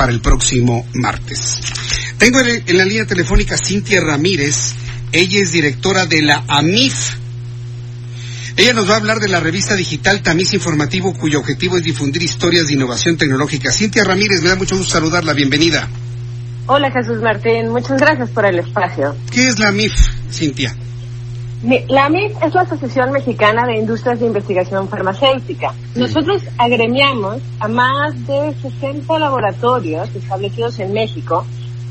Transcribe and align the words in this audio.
Para 0.00 0.12
el 0.12 0.22
próximo 0.22 0.86
martes. 0.94 1.58
Tengo 2.16 2.40
en 2.40 2.78
la 2.78 2.86
línea 2.86 3.04
telefónica 3.04 3.58
Cintia 3.58 4.00
Ramírez. 4.00 4.72
Ella 5.12 5.42
es 5.42 5.52
directora 5.52 6.06
de 6.06 6.22
la 6.22 6.42
AMIF. 6.48 7.16
Ella 8.56 8.72
nos 8.72 8.88
va 8.88 8.94
a 8.94 8.96
hablar 8.96 9.20
de 9.20 9.28
la 9.28 9.40
revista 9.40 9.76
digital 9.76 10.22
Tamiz 10.22 10.54
Informativo, 10.54 11.12
cuyo 11.12 11.40
objetivo 11.40 11.76
es 11.76 11.84
difundir 11.84 12.22
historias 12.22 12.68
de 12.68 12.72
innovación 12.72 13.18
tecnológica. 13.18 13.70
Cintia 13.70 14.02
Ramírez, 14.02 14.40
me 14.40 14.48
da 14.48 14.56
mucho 14.56 14.78
gusto 14.78 14.94
saludarla. 14.94 15.34
Bienvenida. 15.34 15.86
Hola 16.66 16.90
Jesús 16.90 17.20
Martín, 17.20 17.68
muchas 17.68 17.98
gracias 17.98 18.30
por 18.30 18.46
el 18.46 18.58
espacio. 18.58 19.14
¿Qué 19.30 19.48
es 19.48 19.58
la 19.58 19.68
AMIF, 19.68 19.92
Cintia? 20.32 20.74
La 21.62 22.06
AMIF 22.06 22.42
es 22.42 22.54
la 22.54 22.62
Asociación 22.62 23.12
Mexicana 23.12 23.66
de 23.66 23.76
Industrias 23.76 24.18
de 24.18 24.26
Investigación 24.26 24.88
Farmacéutica. 24.88 25.74
Nosotros 25.94 26.42
agremiamos 26.56 27.42
a 27.58 27.68
más 27.68 28.26
de 28.26 28.54
60 28.54 29.18
laboratorios 29.18 30.08
establecidos 30.14 30.78
en 30.78 30.94
México 30.94 31.44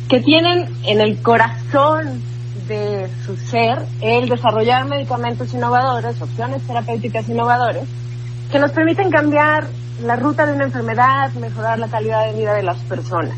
que 0.09 0.22
tienen 0.22 0.66
en 0.88 1.02
el 1.02 1.22
corazón 1.22 2.20
de 2.67 3.09
su 3.23 3.36
ser 3.36 3.86
el 4.02 4.28
desarrollar 4.28 4.86
medicamentos 4.86 5.53
innovadores, 5.53 6.20
opciones 6.20 6.64
terapéuticas 6.64 7.30
innovadoras, 7.30 7.83
que 8.52 8.58
nos 8.58 8.72
permiten 8.72 9.11
cambiar 9.11 9.67
la 10.04 10.16
ruta 10.16 10.48
de 10.48 10.54
una 10.54 10.64
enfermedad, 10.64 11.31
mejorar 11.33 11.78
la 11.78 11.89
calidad 11.89 12.26
de 12.26 12.39
vida 12.39 12.56
de 12.56 12.64
las 12.64 12.78
personas. 12.80 13.38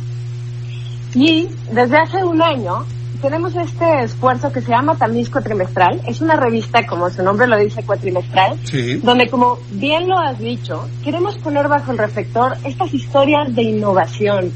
Y 1.13 1.49
desde 1.73 1.97
hace 1.97 2.23
un 2.23 2.41
año 2.41 2.85
tenemos 3.21 3.55
este 3.55 4.03
esfuerzo 4.03 4.51
que 4.51 4.61
se 4.61 4.69
llama 4.69 4.95
Tamiz 4.95 5.29
Cuatrimestral. 5.29 6.01
Es 6.07 6.21
una 6.21 6.35
revista, 6.35 6.85
como 6.87 7.09
su 7.09 7.21
nombre 7.23 7.47
lo 7.47 7.57
dice, 7.57 7.83
cuatrimestral, 7.83 8.57
Sí. 8.63 8.97
donde, 8.97 9.29
como 9.29 9.59
bien 9.71 10.07
lo 10.07 10.17
has 10.17 10.39
dicho, 10.39 10.87
queremos 11.03 11.37
poner 11.37 11.67
bajo 11.67 11.91
el 11.91 11.97
reflector 11.97 12.57
estas 12.65 12.93
historias 12.93 13.53
de 13.55 13.63
innovación, 13.63 14.51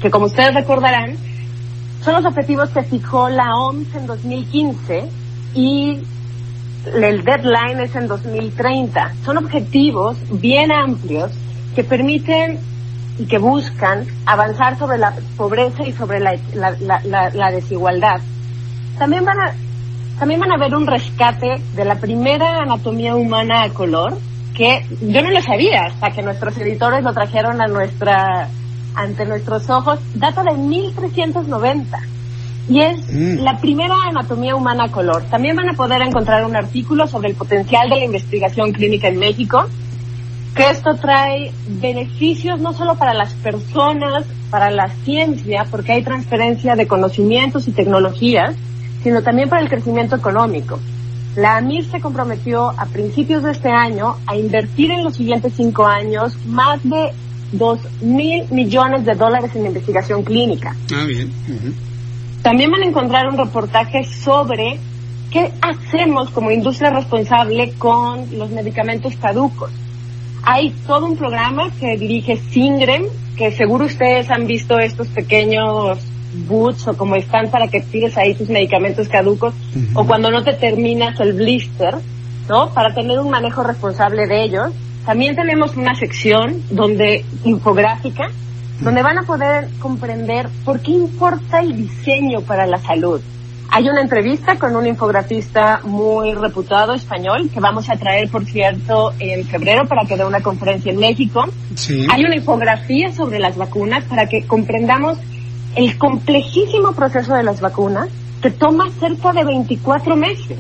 que 0.01 0.11
como 0.11 0.25
ustedes 0.25 0.53
recordarán, 0.53 1.15
son 2.03 2.15
los 2.15 2.25
objetivos 2.25 2.69
que 2.69 2.83
fijó 2.83 3.29
la 3.29 3.55
OMS 3.55 3.95
en 3.95 4.07
2015 4.07 5.05
y 5.53 5.99
el 6.95 7.23
deadline 7.23 7.79
es 7.79 7.95
en 7.95 8.07
2030. 8.07 9.13
Son 9.23 9.37
objetivos 9.37 10.17
bien 10.31 10.71
amplios 10.71 11.31
que 11.75 11.83
permiten 11.83 12.59
y 13.19 13.25
que 13.25 13.37
buscan 13.37 14.05
avanzar 14.25 14.77
sobre 14.79 14.97
la 14.97 15.13
pobreza 15.37 15.83
y 15.85 15.93
sobre 15.93 16.19
la, 16.19 16.35
la- 16.53 17.29
la- 17.31 17.51
desigualdad. 17.51 18.19
También 18.97 19.25
van 19.25 19.39
a 19.39 19.53
también 20.19 20.39
van 20.39 20.51
a 20.51 20.57
ver 20.57 20.75
un 20.75 20.85
rescate 20.85 21.59
de 21.75 21.85
la 21.85 21.95
primera 21.95 22.57
anatomía 22.61 23.15
humana 23.15 23.63
a 23.63 23.69
color 23.69 24.17
que 24.55 24.85
yo 25.01 25.21
no 25.23 25.31
lo 25.31 25.41
sabía 25.41 25.85
hasta 25.85 26.11
que 26.11 26.21
nuestros 26.21 26.55
editores 26.59 27.03
lo 27.03 27.11
trajeron 27.13 27.59
a 27.61 27.67
nuestra 27.67 28.47
ante 28.93 29.25
nuestros 29.25 29.69
ojos. 29.69 29.99
Data 30.13 30.43
de 30.43 30.53
1390 30.57 31.97
y 32.69 32.81
es 32.81 32.99
Mm. 33.11 33.39
la 33.43 33.57
primera 33.57 33.95
anatomía 34.07 34.55
humana 34.55 34.85
a 34.85 34.89
color. 34.91 35.23
También 35.31 35.55
van 35.55 35.69
a 35.69 35.73
poder 35.73 36.01
encontrar 36.03 36.45
un 36.45 36.55
artículo 36.55 37.07
sobre 37.07 37.29
el 37.29 37.35
potencial 37.35 37.89
de 37.89 37.95
la 37.97 38.05
investigación 38.05 38.71
clínica 38.71 39.07
en 39.07 39.17
México, 39.17 39.65
que 40.55 40.69
esto 40.69 40.95
trae 40.95 41.51
beneficios 41.67 42.59
no 42.59 42.73
solo 42.73 42.95
para 42.95 43.13
las 43.13 43.33
personas, 43.33 44.25
para 44.49 44.69
la 44.69 44.89
ciencia, 45.05 45.65
porque 45.69 45.93
hay 45.93 46.03
transferencia 46.03 46.75
de 46.75 46.87
conocimientos 46.87 47.67
y 47.67 47.71
tecnologías, 47.71 48.55
sino 49.03 49.21
también 49.21 49.49
para 49.49 49.61
el 49.61 49.69
crecimiento 49.69 50.15
económico. 50.15 50.79
La 51.35 51.55
AMIR 51.57 51.85
se 51.85 52.01
comprometió 52.01 52.69
a 52.77 52.85
principios 52.87 53.43
de 53.43 53.51
este 53.51 53.69
año 53.69 54.17
a 54.27 54.35
invertir 54.35 54.91
en 54.91 55.03
los 55.03 55.15
siguientes 55.15 55.53
cinco 55.55 55.85
años 55.85 56.35
más 56.45 56.83
de 56.83 57.11
dos 57.53 57.79
mil 58.01 58.45
millones 58.51 59.05
de 59.05 59.15
dólares 59.15 59.55
en 59.55 59.65
investigación 59.65 60.23
clínica. 60.23 60.75
Ah, 60.93 61.05
bien. 61.05 61.31
También 62.41 62.71
van 62.71 62.81
a 62.81 62.85
encontrar 62.85 63.27
un 63.29 63.37
reportaje 63.37 64.03
sobre 64.03 64.79
qué 65.31 65.51
hacemos 65.61 66.29
como 66.31 66.51
industria 66.51 66.89
responsable 66.89 67.73
con 67.77 68.37
los 68.37 68.49
medicamentos 68.51 69.15
caducos. 69.15 69.71
Hay 70.43 70.71
todo 70.87 71.05
un 71.05 71.17
programa 71.17 71.69
que 71.79 71.97
dirige 71.97 72.37
Singrem, 72.37 73.05
que 73.37 73.51
seguro 73.51 73.85
ustedes 73.85 74.29
han 74.29 74.47
visto 74.47 74.79
estos 74.79 75.07
pequeños 75.07 75.99
boots 76.47 76.87
o 76.87 76.97
como 76.97 77.15
están 77.15 77.49
para 77.49 77.67
que 77.67 77.81
tires 77.81 78.17
ahí 78.17 78.33
tus 78.33 78.49
medicamentos 78.49 79.09
caducos 79.09 79.53
o 79.93 80.05
cuando 80.05 80.31
no 80.31 80.43
te 80.43 80.53
terminas 80.53 81.19
el 81.19 81.33
blister, 81.33 81.95
¿no? 82.47 82.73
Para 82.73 82.93
tener 82.93 83.19
un 83.19 83.29
manejo 83.29 83.63
responsable 83.63 84.27
de 84.27 84.43
ellos. 84.43 84.71
También 85.05 85.35
tenemos 85.35 85.75
una 85.75 85.95
sección 85.95 86.61
donde 86.69 87.25
infográfica 87.43 88.29
donde 88.81 89.03
van 89.03 89.19
a 89.19 89.23
poder 89.23 89.69
comprender 89.79 90.49
por 90.65 90.79
qué 90.81 90.91
importa 90.91 91.59
el 91.59 91.77
diseño 91.77 92.41
para 92.41 92.65
la 92.65 92.79
salud. 92.79 93.21
Hay 93.73 93.87
una 93.87 94.01
entrevista 94.01 94.59
con 94.59 94.75
un 94.75 94.85
infografista 94.85 95.79
muy 95.85 96.33
reputado 96.33 96.93
español 96.93 97.49
que 97.53 97.61
vamos 97.61 97.89
a 97.89 97.95
traer, 97.95 98.29
por 98.29 98.43
cierto, 98.45 99.13
en 99.17 99.45
febrero 99.47 99.87
para 99.87 100.05
que 100.05 100.17
dé 100.17 100.25
una 100.25 100.41
conferencia 100.41 100.91
en 100.91 100.99
México. 100.99 101.45
Sí. 101.75 102.05
Hay 102.11 102.25
una 102.25 102.35
infografía 102.35 103.13
sobre 103.13 103.39
las 103.39 103.55
vacunas 103.55 104.03
para 104.03 104.27
que 104.27 104.45
comprendamos 104.45 105.17
el 105.75 105.97
complejísimo 105.97 106.91
proceso 106.91 107.33
de 107.33 107.43
las 107.43 107.61
vacunas 107.61 108.09
que 108.41 108.51
toma 108.51 108.89
cerca 108.99 109.31
de 109.31 109.45
24 109.45 110.17
meses. 110.17 110.57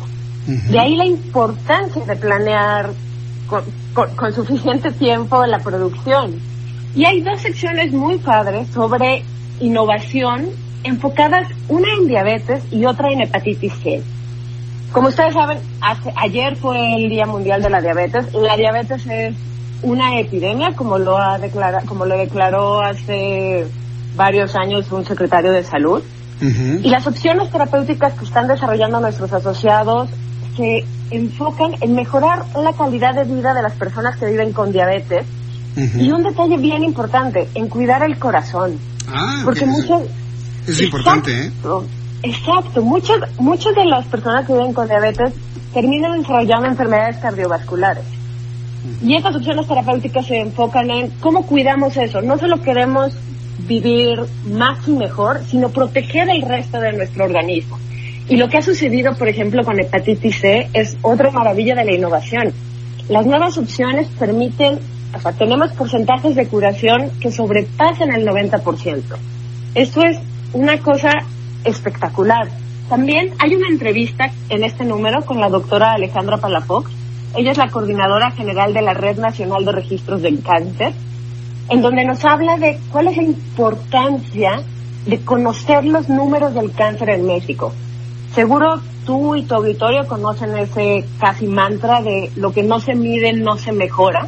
Ujú. 0.47 0.71
De 0.71 0.79
ahí 0.79 0.95
la 0.95 1.05
importancia 1.05 2.05
de 2.05 2.15
planear 2.15 2.91
con, 3.47 3.63
con- 3.93 4.15
con 4.15 4.33
suficiente 4.33 4.89
tiempo 4.91 5.45
la 5.45 5.59
producción. 5.59 6.35
Y 6.95 7.03
hay 7.03 7.19
dos 7.21 7.41
secciones 7.41 7.91
muy 7.91 8.19
padres 8.19 8.69
sobre 8.73 9.23
innovación 9.59 10.45
enfocadas 10.83 11.47
una 11.69 11.87
en 11.99 12.07
diabetes 12.07 12.63
y 12.71 12.85
otra 12.85 13.11
en 13.11 13.21
hepatitis 13.21 13.73
C. 13.83 14.01
Como 14.91 15.07
ustedes 15.09 15.33
saben, 15.33 15.59
hace- 15.79 16.13
ayer 16.17 16.55
fue 16.57 16.95
el 16.95 17.09
Día 17.09 17.25
Mundial 17.25 17.61
de 17.61 17.69
la 17.69 17.81
Diabetes. 17.81 18.33
La 18.33 18.57
diabetes 18.57 19.05
es 19.07 19.35
una 19.83 20.19
epidemia, 20.19 20.73
como 20.75 20.97
lo 20.97 21.17
ha 21.17 21.37
declara- 21.39 21.83
como 21.85 22.05
lo 22.05 22.17
declaró 22.17 22.81
hace 22.81 23.65
varios 24.15 24.55
años 24.55 24.91
un 24.91 25.05
secretario 25.05 25.51
de 25.51 25.63
salud. 25.63 26.03
Ujú. 26.41 26.79
Y 26.83 26.89
las 26.89 27.07
opciones 27.07 27.49
terapéuticas 27.51 28.13
que 28.13 28.25
están 28.25 28.47
desarrollando 28.47 28.99
nuestros 28.99 29.31
asociados 29.31 30.09
se 30.57 30.83
enfocan 31.11 31.75
en 31.81 31.95
mejorar 31.95 32.43
la 32.55 32.73
calidad 32.73 33.13
de 33.15 33.23
vida 33.23 33.53
de 33.53 33.61
las 33.61 33.73
personas 33.73 34.17
que 34.17 34.25
viven 34.25 34.51
con 34.51 34.71
diabetes 34.71 35.25
Ujú. 35.77 35.99
y 35.99 36.11
un 36.11 36.23
detalle 36.23 36.57
bien 36.57 36.83
importante, 36.83 37.47
en 37.55 37.67
cuidar 37.69 38.03
el 38.03 38.17
corazón. 38.17 38.77
Ah, 39.07 39.41
Porque 39.45 39.65
muchas... 39.65 40.01
Es 40.67 40.81
importante, 40.81 41.31
¿eh? 41.31 41.45
Exacto, 41.47 41.85
Exacto. 42.23 42.81
Muchas, 42.81 43.39
muchas 43.39 43.75
de 43.75 43.85
las 43.85 44.05
personas 44.05 44.45
que 44.45 44.53
viven 44.53 44.73
con 44.73 44.87
diabetes 44.87 45.33
terminan 45.73 46.19
desarrollando 46.19 46.67
enfermedades 46.67 47.17
cardiovasculares. 47.17 48.03
Y 49.03 49.15
estas 49.15 49.35
opciones 49.35 49.67
terapéuticas 49.67 50.25
se 50.25 50.39
enfocan 50.39 50.89
en 50.89 51.09
cómo 51.19 51.45
cuidamos 51.45 51.97
eso. 51.97 52.21
No 52.21 52.37
solo 52.37 52.61
queremos 52.61 53.13
vivir 53.67 54.19
más 54.51 54.87
y 54.87 54.91
mejor, 54.91 55.41
sino 55.47 55.69
proteger 55.69 56.29
el 56.29 56.41
resto 56.41 56.79
de 56.79 56.93
nuestro 56.93 57.25
organismo. 57.25 57.79
Y 58.27 58.37
lo 58.37 58.49
que 58.49 58.57
ha 58.57 58.61
sucedido, 58.61 59.15
por 59.15 59.27
ejemplo, 59.27 59.63
con 59.63 59.79
hepatitis 59.79 60.39
C 60.39 60.69
es 60.73 60.97
otra 61.01 61.31
maravilla 61.31 61.75
de 61.75 61.85
la 61.85 61.93
innovación. 61.93 62.53
Las 63.09 63.25
nuevas 63.25 63.57
opciones 63.57 64.07
permiten 64.19 64.79
o 65.13 65.19
sea, 65.19 65.33
tenemos 65.33 65.71
porcentajes 65.73 66.35
de 66.35 66.47
curación 66.47 67.11
que 67.19 67.31
sobrepasan 67.31 68.13
el 68.13 68.25
90%. 68.25 69.01
Esto 69.75 70.01
es 70.03 70.17
una 70.53 70.77
cosa 70.79 71.11
espectacular. 71.63 72.49
También 72.89 73.33
hay 73.39 73.55
una 73.55 73.67
entrevista 73.67 74.31
en 74.49 74.63
este 74.63 74.83
número 74.83 75.25
con 75.25 75.39
la 75.39 75.49
doctora 75.49 75.93
Alejandra 75.93 76.37
Palafox. 76.37 76.91
Ella 77.35 77.51
es 77.51 77.57
la 77.57 77.69
coordinadora 77.69 78.31
general 78.31 78.73
de 78.73 78.81
la 78.81 78.93
Red 78.93 79.17
Nacional 79.17 79.63
de 79.63 79.71
Registros 79.71 80.21
del 80.21 80.41
Cáncer, 80.41 80.93
en 81.69 81.81
donde 81.81 82.03
nos 82.03 82.25
habla 82.25 82.57
de 82.57 82.79
cuál 82.91 83.07
es 83.07 83.17
la 83.17 83.23
importancia 83.23 84.61
de 85.05 85.19
conocer 85.21 85.85
los 85.85 86.09
números 86.09 86.53
del 86.53 86.73
cáncer 86.73 87.11
en 87.11 87.25
México. 87.25 87.73
Seguro 88.35 88.81
tú 89.05 89.35
y 89.35 89.43
tu 89.43 89.55
auditorio 89.55 90.07
conocen 90.07 90.57
ese 90.57 91.05
casi 91.19 91.47
mantra 91.47 92.01
de 92.01 92.31
lo 92.35 92.51
que 92.51 92.63
no 92.63 92.79
se 92.79 92.95
mide 92.95 93.33
no 93.33 93.57
se 93.57 93.71
mejora. 93.71 94.27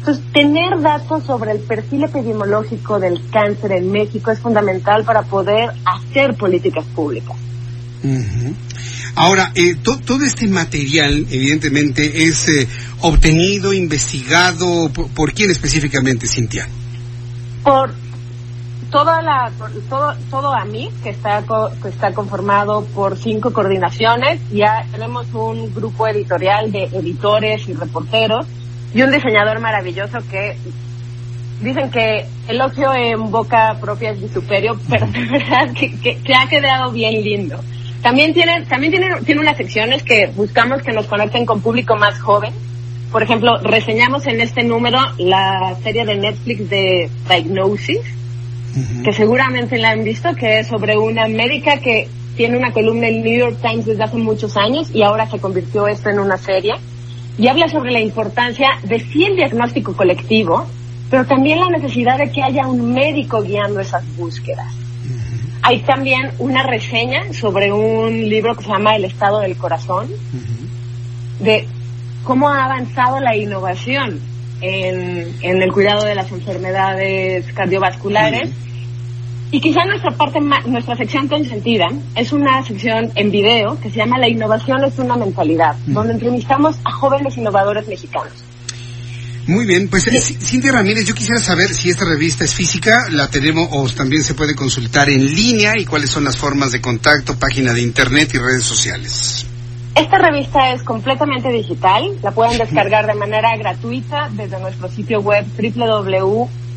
Entonces, 0.00 0.24
tener 0.32 0.80
datos 0.80 1.24
sobre 1.24 1.52
el 1.52 1.58
perfil 1.58 2.04
epidemiológico 2.04 2.98
del 2.98 3.20
cáncer 3.30 3.72
en 3.72 3.92
México 3.92 4.30
es 4.30 4.38
fundamental 4.38 5.04
para 5.04 5.22
poder 5.22 5.72
hacer 5.84 6.34
políticas 6.36 6.86
públicas. 6.86 7.36
Ahora, 9.14 9.52
eh, 9.54 9.74
todo 9.82 10.24
este 10.24 10.48
material, 10.48 11.26
evidentemente, 11.30 12.24
es 12.24 12.48
eh, 12.48 12.66
obtenido, 13.02 13.74
investigado, 13.74 14.90
por, 14.90 15.34
quién 15.34 15.50
específicamente, 15.50 16.26
Cintia? 16.26 16.66
Por 17.62 17.92
toda 18.90 19.20
la, 19.20 19.52
todo, 19.90 20.14
todo 20.30 20.54
AMI, 20.54 20.90
que 21.02 21.10
está, 21.10 21.44
que 21.82 21.88
está 21.90 22.14
conformado 22.14 22.86
por 22.94 23.18
cinco 23.18 23.52
coordinaciones. 23.52 24.40
Ya 24.50 24.86
tenemos 24.90 25.26
un 25.34 25.74
grupo 25.74 26.08
editorial 26.08 26.72
de 26.72 26.84
editores 26.84 27.68
y 27.68 27.74
reporteros 27.74 28.46
y 28.94 29.02
un 29.02 29.10
diseñador 29.10 29.60
maravilloso 29.60 30.18
que 30.30 30.56
dicen 31.60 31.90
que 31.90 32.26
el 32.48 32.60
ocio 32.60 32.92
en 32.94 33.30
boca 33.30 33.76
propia 33.80 34.10
es 34.10 34.20
vituperio, 34.20 34.78
pero 34.90 35.06
de 35.06 35.24
verdad 35.26 35.72
que, 35.74 35.96
que, 35.98 36.34
ha 36.34 36.48
quedado 36.48 36.90
bien 36.90 37.22
lindo. 37.22 37.60
También 38.02 38.32
tiene, 38.32 38.62
también 38.62 38.92
tiene, 38.92 39.20
tiene 39.26 39.40
unas 39.40 39.56
secciones 39.56 40.02
que 40.02 40.28
buscamos 40.34 40.82
que 40.82 40.92
nos 40.92 41.06
conecten 41.06 41.44
con 41.44 41.60
público 41.60 41.96
más 41.96 42.18
joven. 42.18 42.52
Por 43.12 43.22
ejemplo, 43.22 43.58
reseñamos 43.58 44.26
en 44.26 44.40
este 44.40 44.62
número 44.62 44.98
la 45.18 45.76
serie 45.82 46.04
de 46.04 46.14
Netflix 46.14 46.70
de 46.70 47.10
Diagnosis, 47.28 48.00
que 49.04 49.12
seguramente 49.12 49.78
la 49.78 49.90
han 49.90 50.04
visto, 50.04 50.34
que 50.34 50.60
es 50.60 50.68
sobre 50.68 50.96
una 50.96 51.26
médica 51.26 51.78
que 51.78 52.08
tiene 52.36 52.56
una 52.56 52.72
columna 52.72 53.08
en 53.08 53.22
New 53.22 53.36
York 53.36 53.56
Times 53.60 53.84
desde 53.84 54.04
hace 54.04 54.16
muchos 54.16 54.56
años 54.56 54.90
y 54.94 55.02
ahora 55.02 55.28
se 55.28 55.40
convirtió 55.40 55.88
esto 55.88 56.08
en 56.08 56.20
una 56.20 56.38
serie. 56.38 56.74
Y 57.38 57.48
habla 57.48 57.68
sobre 57.68 57.90
la 57.90 58.00
importancia 58.00 58.68
de 58.82 59.00
sí 59.00 59.24
el 59.24 59.36
diagnóstico 59.36 59.94
colectivo, 59.94 60.66
pero 61.10 61.24
también 61.26 61.60
la 61.60 61.68
necesidad 61.68 62.18
de 62.18 62.30
que 62.30 62.42
haya 62.42 62.66
un 62.66 62.92
médico 62.92 63.42
guiando 63.42 63.80
esas 63.80 64.04
búsquedas. 64.16 64.72
Hay 65.62 65.80
también 65.80 66.30
una 66.38 66.62
reseña 66.62 67.32
sobre 67.32 67.72
un 67.72 68.28
libro 68.28 68.54
que 68.54 68.64
se 68.64 68.70
llama 68.70 68.96
El 68.96 69.04
estado 69.04 69.40
del 69.40 69.56
corazón, 69.56 70.08
de 71.40 71.66
cómo 72.24 72.48
ha 72.48 72.64
avanzado 72.64 73.20
la 73.20 73.36
innovación 73.36 74.20
en, 74.60 75.34
el 75.42 75.72
cuidado 75.72 76.04
de 76.04 76.14
las 76.14 76.30
enfermedades 76.32 77.52
cardiovasculares. 77.52 78.50
Y 79.52 79.60
quizá 79.60 79.84
nuestra 79.84 80.12
parte, 80.12 80.38
nuestra 80.66 80.96
sección 80.96 81.26
consentida 81.26 81.86
es 82.14 82.32
una 82.32 82.62
sección 82.62 83.10
en 83.16 83.30
video 83.32 83.78
que 83.80 83.90
se 83.90 83.96
llama 83.96 84.18
La 84.18 84.28
innovación 84.28 84.84
es 84.84 84.96
una 84.98 85.16
mentalidad, 85.16 85.74
donde 85.86 86.12
entrevistamos 86.12 86.76
a 86.84 86.92
jóvenes 86.92 87.36
innovadores 87.36 87.88
mexicanos. 87.88 88.32
Muy 89.48 89.66
bien, 89.66 89.88
pues 89.88 90.06
eh, 90.06 90.20
Cintia 90.20 90.70
Ramírez, 90.70 91.04
yo 91.06 91.14
quisiera 91.14 91.40
saber 91.40 91.74
si 91.74 91.90
esta 91.90 92.04
revista 92.04 92.44
es 92.44 92.54
física, 92.54 93.08
la 93.10 93.28
tenemos 93.28 93.68
o 93.72 93.88
también 93.88 94.22
se 94.22 94.34
puede 94.34 94.54
consultar 94.54 95.10
en 95.10 95.26
línea 95.26 95.72
y 95.76 95.84
cuáles 95.84 96.10
son 96.10 96.22
las 96.22 96.36
formas 96.36 96.70
de 96.70 96.80
contacto, 96.80 97.36
página 97.36 97.72
de 97.72 97.80
internet 97.80 98.30
y 98.34 98.38
redes 98.38 98.62
sociales. 98.64 99.46
Esta 99.96 100.18
revista 100.18 100.72
es 100.72 100.84
completamente 100.84 101.50
digital, 101.50 102.16
la 102.22 102.30
pueden 102.30 102.58
descargar 102.58 103.08
de 103.08 103.14
manera 103.14 103.56
gratuita 103.56 104.30
desde 104.30 104.60
nuestro 104.60 104.88
sitio 104.88 105.20
web 105.20 105.44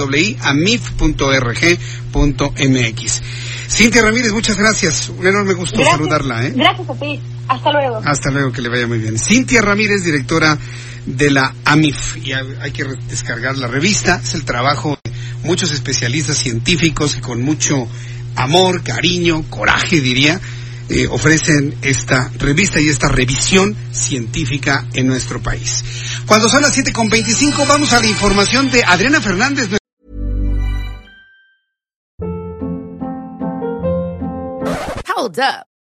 Cintia 3.69 4.01
Ramírez, 4.01 4.33
muchas 4.33 4.57
gracias. 4.57 5.07
Un 5.07 5.25
enorme 5.25 5.53
gusto 5.53 5.81
saludarla. 5.85 6.47
¿eh? 6.47 6.53
Gracias 6.53 6.89
a 6.89 6.95
ti. 6.95 7.21
Hasta 7.47 7.71
luego. 7.71 8.01
Hasta 8.03 8.29
luego, 8.29 8.51
que 8.51 8.61
le 8.61 8.67
vaya 8.67 8.87
muy 8.87 8.97
bien. 8.97 9.17
Cintia 9.17 9.61
Ramírez, 9.61 10.03
directora 10.03 10.57
de 11.05 11.31
la 11.31 11.55
AMIF. 11.63 12.17
Y 12.17 12.33
hay 12.33 12.71
que 12.73 12.83
descargar 13.07 13.57
la 13.57 13.67
revista. 13.67 14.19
Es 14.21 14.33
el 14.33 14.43
trabajo 14.43 14.99
muchos 15.45 15.71
especialistas 15.71 16.37
científicos 16.37 17.15
y 17.17 17.21
con 17.21 17.41
mucho 17.41 17.87
amor, 18.35 18.83
cariño, 18.83 19.45
coraje, 19.49 20.01
diría, 20.01 20.41
eh, 20.89 21.07
ofrecen 21.07 21.75
esta 21.81 22.29
revista 22.37 22.81
y 22.81 22.89
esta 22.89 23.07
revisión 23.07 23.75
científica 23.91 24.85
en 24.93 25.07
nuestro 25.07 25.41
país. 25.41 25.83
Cuando 26.25 26.49
son 26.49 26.61
las 26.61 26.77
7.25 26.77 27.65
vamos 27.67 27.93
a 27.93 27.99
la 27.99 28.07
información 28.07 28.69
de 28.69 28.83
Adriana 28.83 29.21
Fernández. 29.21 29.69
Hold 35.15 35.39
up. 35.39 35.74